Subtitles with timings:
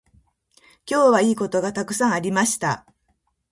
[0.89, 2.87] 今日はいいことがたくさんありました。